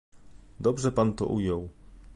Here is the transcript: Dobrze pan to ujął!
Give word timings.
Dobrze 0.59 0.91
pan 0.91 1.13
to 1.13 1.25
ujął! 1.25 1.69